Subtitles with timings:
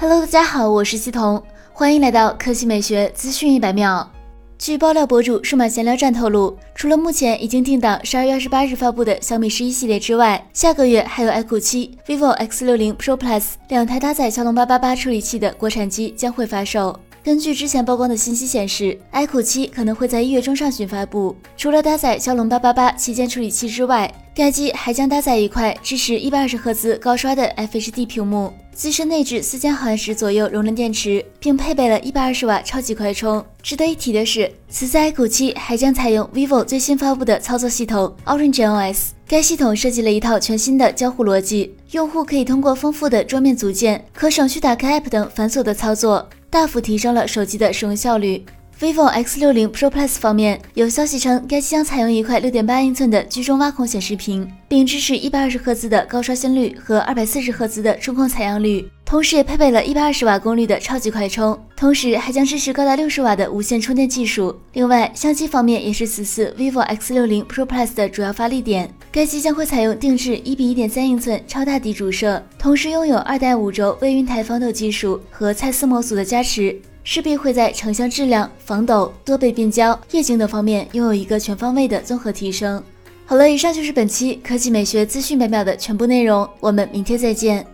[0.00, 1.42] Hello，大家好，我是西彤，
[1.72, 4.08] 欢迎来到科技美学资讯一百秒。
[4.56, 16.96] 据爆料博主数码闲聊站透露，除了目前已经定档十二月二十八日发布的小米十一系列之外，下个月还有 iQOO 七、vivo X 六零 Pro Plus 两台搭载骁龙八八八处理器的国产机将会发售。
[17.28, 21.36] 根据之前曝光的信息显示，iQOO 七可能会在一月中上旬发布。
[21.58, 33.44] 除了搭载骁龙八八八旗舰处理器之外，该机还将搭载一块支持一百二十赫兹高刷的 FHD 屏幕，机身内置四千毫安时左右容量电池，并配备了一百二十瓦超级快充。
[33.62, 39.08] 值得一提的是，此次 iQOO 七还将采用 vivo 最新发布的操作系统 Orange OS。
[39.26, 46.26] 该系统设计了一套全新的交互逻辑，用户可以通过丰富的桌面组件，可省去打开 App 等繁琐的操作。
[46.50, 48.44] 大幅提升了手机的使用效率。
[48.80, 64.54] vivo X60 Pro Plus 方面，有消息称该机将采用一块6.8英寸的居中挖孔显示屏，并支持一百二十赫兹的高刷新率和二百四十赫兹的触控采样率，同时也配备了一百二十瓦功率的超级快充，同时还将支持高达六十瓦的无线充电技术。
[64.74, 68.92] 另外，相机方面也是此次 vivo X 六零 Pro Plus 的主要发力点。
[69.10, 76.78] 该机将会采用定制一比一点三英寸超大底主摄，同时拥有二代五轴微云台防抖技术和蔡司模组的加持。
[77.02, 82.84] 势必会在成像质量、防抖、多倍变焦、夜景等方面拥有一个全方位的综合提升。
[83.24, 87.64] 好了，以上就是本期科技美学资讯每秒的全部内容，我们明天再见。